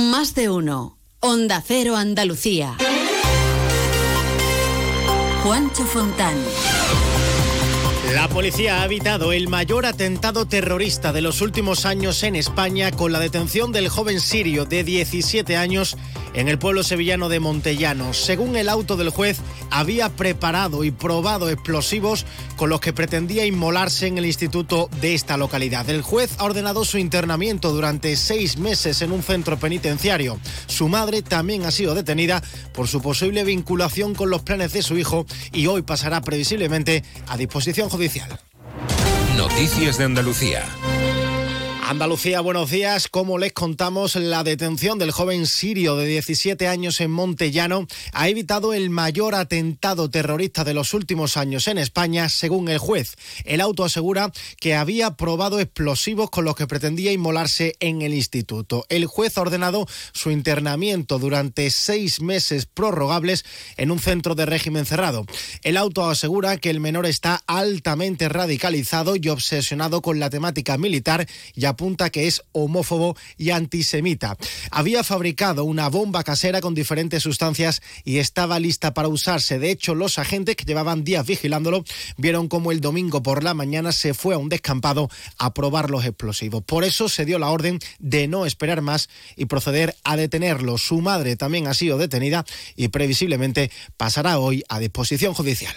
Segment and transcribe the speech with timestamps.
[0.00, 0.98] Más de uno.
[1.20, 2.74] Onda Cero Andalucía.
[5.42, 6.34] Juancho Fontán.
[8.14, 13.12] La policía ha evitado el mayor atentado terrorista de los últimos años en España con
[13.12, 15.98] la detención del joven sirio de 17 años
[16.34, 18.12] en el pueblo sevillano de Montellano.
[18.12, 19.38] Según el auto del juez,
[19.70, 22.26] había preparado y probado explosivos
[22.56, 25.88] con los que pretendía inmolarse en el instituto de esta localidad.
[25.88, 30.38] El juez ha ordenado su internamiento durante seis meses en un centro penitenciario.
[30.66, 34.98] Su madre también ha sido detenida por su posible vinculación con los planes de su
[34.98, 38.40] hijo y hoy pasará previsiblemente a disposición judicial.
[39.36, 40.64] Noticias de Andalucía.
[41.90, 43.08] Andalucía, buenos días.
[43.08, 48.74] Como les contamos, la detención del joven sirio de 17 años en Montellano ha evitado
[48.74, 53.16] el mayor atentado terrorista de los últimos años en España, según el juez.
[53.44, 54.30] El auto asegura
[54.60, 58.86] que había probado explosivos con los que pretendía inmolarse en el instituto.
[58.88, 63.44] El juez ha ordenado su internamiento durante seis meses prorrogables
[63.76, 65.26] en un centro de régimen cerrado.
[65.64, 71.26] El auto asegura que el menor está altamente radicalizado y obsesionado con la temática militar
[71.56, 74.36] y apunta que es homófobo y antisemita.
[74.70, 79.58] Había fabricado una bomba casera con diferentes sustancias y estaba lista para usarse.
[79.58, 81.84] De hecho, los agentes que llevaban días vigilándolo
[82.18, 85.08] vieron cómo el domingo por la mañana se fue a un descampado
[85.38, 86.62] a probar los explosivos.
[86.64, 90.76] Por eso se dio la orden de no esperar más y proceder a detenerlo.
[90.76, 92.44] Su madre también ha sido detenida
[92.76, 95.74] y previsiblemente pasará hoy a disposición judicial.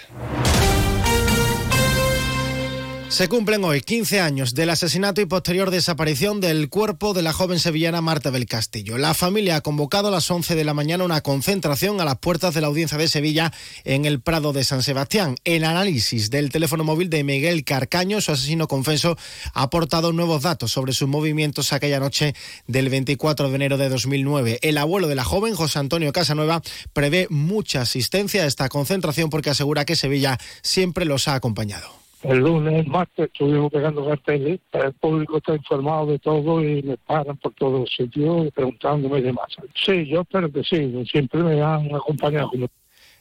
[3.14, 7.60] Se cumplen hoy 15 años del asesinato y posterior desaparición del cuerpo de la joven
[7.60, 8.98] sevillana Marta del Castillo.
[8.98, 12.54] La familia ha convocado a las 11 de la mañana una concentración a las puertas
[12.54, 13.52] de la audiencia de Sevilla
[13.84, 15.36] en el Prado de San Sebastián.
[15.44, 19.16] El análisis del teléfono móvil de Miguel Carcaño, su asesino confeso,
[19.52, 22.34] ha aportado nuevos datos sobre sus movimientos aquella noche
[22.66, 24.58] del 24 de enero de 2009.
[24.60, 26.62] El abuelo de la joven, José Antonio Casanueva,
[26.92, 32.38] prevé mucha asistencia a esta concentración porque asegura que Sevilla siempre los ha acompañado el
[32.38, 37.52] lunes, martes estuvimos pegando carteles, el público está informado de todo y me paran por
[37.54, 39.48] todos los sitios preguntándome de más.
[39.74, 42.50] Sí, yo espero que sí, siempre me han acompañado.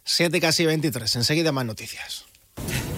[0.04, 2.26] 7 casi 23, enseguida más noticias.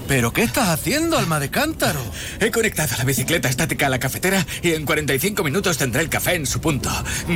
[0.07, 1.99] ¿Pero qué estás haciendo, alma de cántaro?
[2.39, 6.35] He conectado la bicicleta estática a la cafetera y en 45 minutos tendré el café
[6.35, 6.91] en su punto.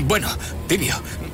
[0.05, 0.29] Bueno,
[0.67, 0.93] tibio.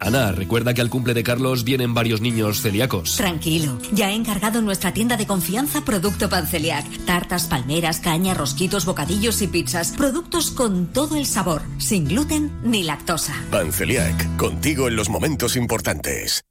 [0.00, 3.16] Ana, recuerda que al cumple de Carlos vienen varios niños celíacos.
[3.16, 6.86] Tranquilo, ya he encargado en nuestra tienda de confianza producto Panceliac.
[7.04, 9.92] Tartas, palmeras, caña, rosquitos, bocadillos y pizzas.
[9.92, 13.34] Productos con todo el sabor, sin gluten ni lactosa.
[13.50, 16.44] Panceliac, contigo en los momentos importantes.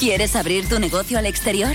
[0.00, 1.74] ¿Quieres abrir tu negocio al exterior?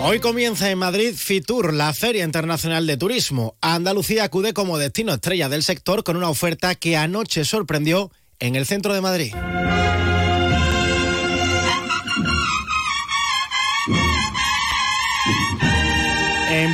[0.00, 3.56] Hoy comienza en Madrid FITUR, la Feria Internacional de Turismo.
[3.60, 8.64] Andalucía acude como destino estrella del sector con una oferta que anoche sorprendió en el
[8.64, 9.34] centro de Madrid.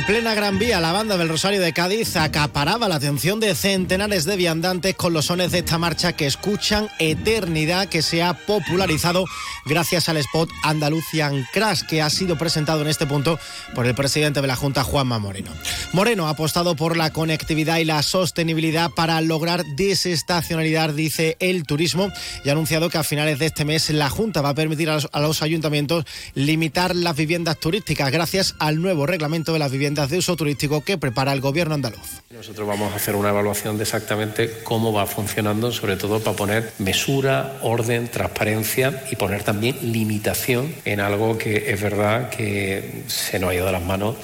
[0.07, 4.25] En plena Gran Vía, la banda del Rosario de Cádiz acaparaba la atención de centenares
[4.25, 9.25] de viandantes con los sones de esta marcha que escuchan Eternidad, que se ha popularizado
[9.65, 13.39] gracias al spot Andalucian Crash, que ha sido presentado en este punto
[13.73, 15.49] por el presidente de la Junta, Juanma Moreno.
[15.91, 22.11] Moreno ha apostado por la conectividad y la sostenibilidad para lograr desestacionalidad, dice el turismo,
[22.43, 24.93] y ha anunciado que a finales de este mes la Junta va a permitir a
[24.93, 26.05] los, a los ayuntamientos
[26.35, 30.97] limitar las viviendas turísticas gracias al nuevo reglamento de las viviendas de uso turístico que
[30.97, 32.21] prepara el gobierno andaluz.
[32.29, 36.73] Nosotros vamos a hacer una evaluación de exactamente cómo va funcionando, sobre todo para poner
[36.79, 43.51] mesura, orden, transparencia y poner también limitación en algo que es verdad que se nos
[43.51, 44.15] ha ido de las manos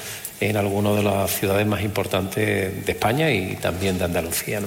[0.42, 4.60] en algunas de las ciudades más importantes de España y también de Andalucía.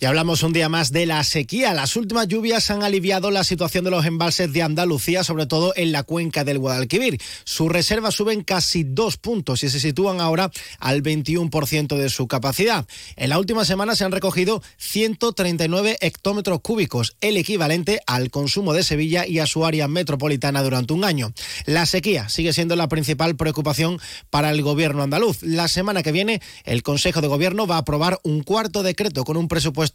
[0.00, 1.74] Y hablamos un día más de la sequía.
[1.74, 5.90] Las últimas lluvias han aliviado la situación de los embalses de Andalucía, sobre todo en
[5.90, 7.20] la cuenca del Guadalquivir.
[7.42, 12.86] Sus reservas suben casi dos puntos y se sitúan ahora al 21% de su capacidad.
[13.16, 18.84] En la última semana se han recogido 139 hectómetros cúbicos, el equivalente al consumo de
[18.84, 21.32] Sevilla y a su área metropolitana durante un año.
[21.66, 23.98] La sequía sigue siendo la principal preocupación
[24.30, 25.42] para el gobierno andaluz.
[25.42, 29.36] La semana que viene, el Consejo de Gobierno va a aprobar un cuarto decreto con
[29.36, 29.87] un presupuesto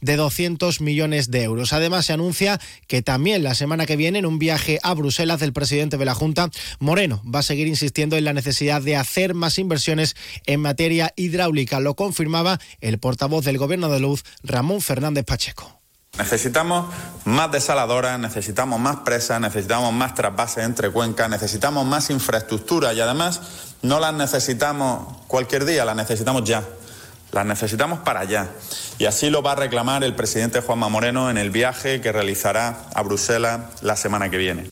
[0.00, 1.72] de 200 millones de euros.
[1.72, 5.52] Además, se anuncia que también la semana que viene, en un viaje a Bruselas del
[5.52, 9.58] presidente de la Junta, Moreno va a seguir insistiendo en la necesidad de hacer más
[9.58, 10.16] inversiones
[10.46, 11.80] en materia hidráulica.
[11.80, 15.78] Lo confirmaba el portavoz del Gobierno de Luz, Ramón Fernández Pacheco.
[16.16, 16.92] Necesitamos
[17.24, 23.40] más desaladoras, necesitamos más presas, necesitamos más trasvases entre cuencas, necesitamos más infraestructura y además
[23.82, 26.64] no las necesitamos cualquier día, las necesitamos ya.
[27.32, 28.48] Las necesitamos para allá.
[28.98, 32.86] Y así lo va a reclamar el presidente Juanma Moreno en el viaje que realizará
[32.94, 34.70] a Bruselas la semana que viene.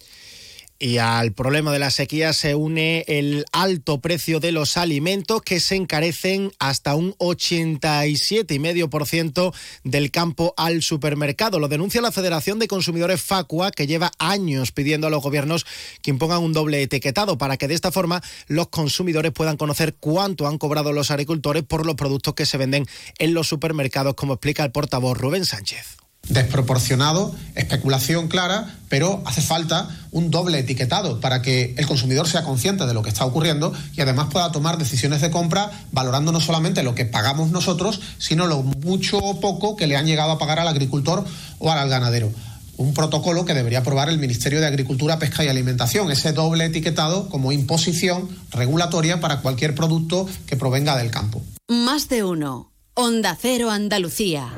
[0.79, 5.59] Y al problema de la sequía se une el alto precio de los alimentos que
[5.59, 11.59] se encarecen hasta un 87,5% del campo al supermercado.
[11.59, 15.65] Lo denuncia la Federación de Consumidores Facua, que lleva años pidiendo a los gobiernos
[16.03, 20.47] que impongan un doble etiquetado para que de esta forma los consumidores puedan conocer cuánto
[20.47, 22.85] han cobrado los agricultores por los productos que se venden
[23.19, 29.89] en los supermercados, como explica el portavoz Rubén Sánchez desproporcionado, especulación clara, pero hace falta
[30.11, 34.01] un doble etiquetado para que el consumidor sea consciente de lo que está ocurriendo y
[34.01, 38.63] además pueda tomar decisiones de compra valorando no solamente lo que pagamos nosotros, sino lo
[38.63, 41.25] mucho o poco que le han llegado a pagar al agricultor
[41.59, 42.33] o al ganadero.
[42.77, 47.29] Un protocolo que debería aprobar el Ministerio de Agricultura, Pesca y Alimentación, ese doble etiquetado
[47.31, 51.43] como imposición regulatoria para cualquier producto que provenga del campo.
[51.69, 52.71] Más de uno.
[52.95, 54.53] Onda Cero Andalucía.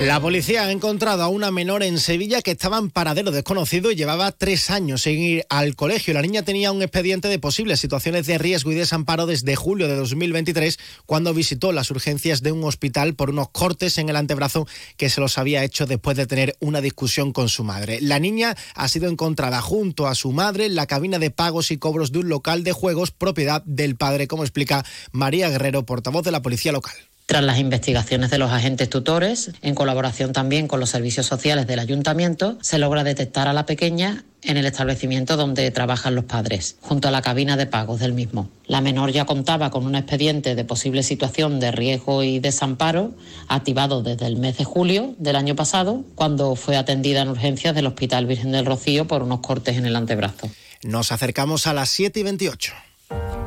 [0.00, 3.96] La policía ha encontrado a una menor en Sevilla que estaba en paradero desconocido y
[3.96, 6.14] llevaba tres años sin ir al colegio.
[6.14, 9.96] La niña tenía un expediente de posibles situaciones de riesgo y desamparo desde julio de
[9.96, 14.66] 2023, cuando visitó las urgencias de un hospital por unos cortes en el antebrazo
[14.96, 17.98] que se los había hecho después de tener una discusión con su madre.
[18.00, 21.76] La niña ha sido encontrada junto a su madre en la cabina de pagos y
[21.76, 24.82] cobros de un local de juegos propiedad del padre, como explica
[25.12, 26.96] María Guerrero, portavoz de la policía local.
[27.30, 31.78] Tras las investigaciones de los agentes tutores, en colaboración también con los servicios sociales del
[31.78, 37.06] ayuntamiento, se logra detectar a la pequeña en el establecimiento donde trabajan los padres, junto
[37.06, 38.50] a la cabina de pagos del mismo.
[38.66, 43.14] La menor ya contaba con un expediente de posible situación de riesgo y desamparo
[43.46, 47.86] activado desde el mes de julio del año pasado, cuando fue atendida en urgencias del
[47.86, 50.50] Hospital Virgen del Rocío por unos cortes en el antebrazo.
[50.82, 52.72] Nos acercamos a las 7 y 28.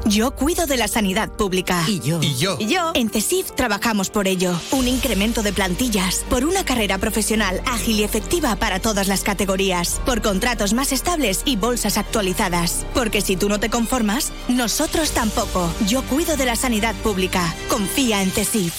[0.05, 1.83] Yo cuido de la sanidad pública.
[1.87, 2.19] Y yo.
[2.21, 2.57] Y yo.
[2.59, 2.91] Y yo.
[2.93, 4.53] En CESIF trabajamos por ello.
[4.71, 6.25] Un incremento de plantillas.
[6.29, 10.01] Por una carrera profesional ágil y efectiva para todas las categorías.
[10.05, 12.85] Por contratos más estables y bolsas actualizadas.
[12.93, 15.71] Porque si tú no te conformas, nosotros tampoco.
[15.87, 17.55] Yo cuido de la sanidad pública.
[17.69, 18.73] Confía en CESIF.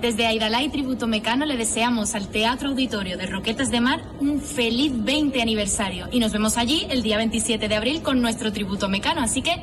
[0.00, 4.40] Desde Aidalá y Tributo Mecano le deseamos al Teatro Auditorio de Roquetas de Mar un
[4.40, 8.88] feliz 20 aniversario y nos vemos allí el día 27 de abril con nuestro Tributo
[8.88, 9.60] Mecano, así que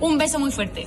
[0.00, 0.86] un beso muy fuerte.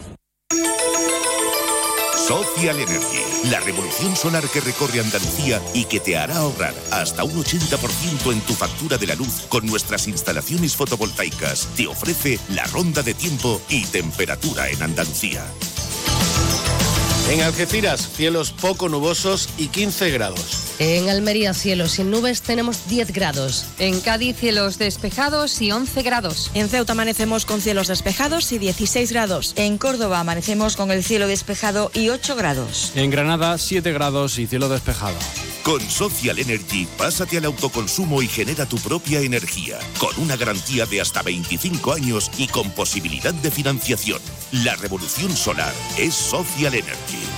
[2.27, 7.44] Social Energy, la revolución solar que recorre Andalucía y que te hará ahorrar hasta un
[7.44, 11.68] 80% en tu factura de la luz con nuestras instalaciones fotovoltaicas.
[11.75, 15.44] Te ofrece la ronda de tiempo y temperatura en Andalucía.
[17.30, 20.62] En Algeciras, cielos poco nubosos y 15 grados.
[20.80, 23.66] En Almería, cielos sin nubes, tenemos 10 grados.
[23.80, 26.52] En Cádiz, cielos despejados y 11 grados.
[26.54, 29.53] En Ceuta amanecemos con cielos despejados y 16 grados.
[29.56, 32.92] En Córdoba amanecemos con el cielo despejado y 8 grados.
[32.96, 35.15] En Granada, 7 grados y cielo despejado.
[35.63, 41.00] Con Social Energy, pásate al autoconsumo y genera tu propia energía, con una garantía de
[41.00, 44.20] hasta 25 años y con posibilidad de financiación.
[44.51, 47.33] La revolución solar es Social Energy.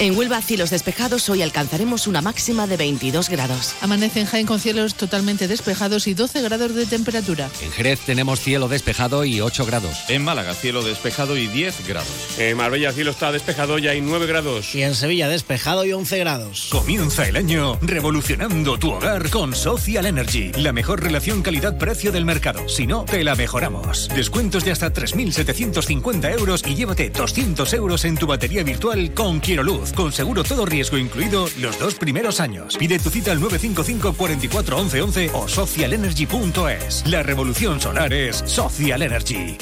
[0.00, 3.74] En Huelva, cielos despejados, hoy alcanzaremos una máxima de 22 grados.
[3.80, 7.50] Amanece en Jaén con cielos totalmente despejados y 12 grados de temperatura.
[7.60, 9.98] En Jerez tenemos cielo despejado y 8 grados.
[10.06, 12.38] En Málaga, cielo despejado y 10 grados.
[12.38, 14.72] En Marbella, cielo está despejado y hay 9 grados.
[14.72, 16.68] Y en Sevilla, despejado y 11 grados.
[16.70, 20.52] Comienza el año revolucionando tu hogar con Social Energy.
[20.52, 22.68] La mejor relación calidad-precio del mercado.
[22.68, 24.08] Si no, te la mejoramos.
[24.14, 29.64] Descuentos de hasta 3.750 euros y llévate 200 euros en tu batería virtual con Quiero
[29.64, 32.76] Luz con seguro todo riesgo incluido los dos primeros años.
[32.76, 37.04] Pide tu cita al 955 44 11 11 o socialenergy.es.
[37.06, 39.58] La revolución solar es Social Energy.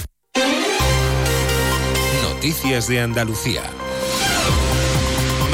[2.22, 3.62] Noticias de Andalucía.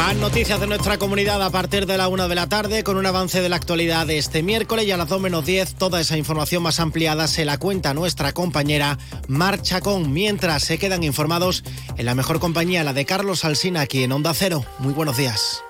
[0.02, 3.06] Más noticias de nuestra comunidad a partir de la una de la tarde con un
[3.06, 6.18] avance de la actualidad de este miércoles y a las 2 menos 10 toda esa
[6.18, 11.62] información más ampliada se la cuenta nuestra compañera Marcha con mientras se quedan informados
[11.96, 14.64] en la mejor compañía, la de Carlos Alsina aquí en Onda Cero.
[14.80, 15.62] Muy buenos días.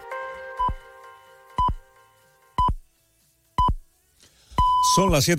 [4.94, 5.30] Son las 7.